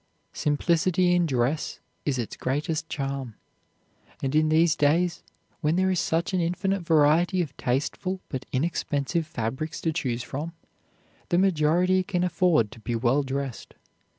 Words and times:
Simplicity 0.33 1.13
in 1.13 1.27
dress 1.27 1.79
is 2.07 2.17
its 2.17 2.35
greatest 2.35 2.89
charm, 2.89 3.35
and 4.23 4.33
in 4.33 4.49
these 4.49 4.75
days, 4.75 5.21
when 5.59 5.75
there 5.75 5.91
is 5.91 5.99
such 5.99 6.33
an 6.33 6.41
infinite 6.41 6.81
variety 6.81 7.39
of 7.39 7.55
tasteful 7.55 8.19
but 8.27 8.47
inexpensive 8.51 9.27
fabrics 9.27 9.79
to 9.81 9.93
choose 9.93 10.23
from, 10.23 10.53
the 11.29 11.37
majority 11.37 12.01
can 12.01 12.23
afford 12.23 12.71
to 12.71 12.79
be 12.79 12.95
well 12.95 13.21
dressed. 13.21 13.75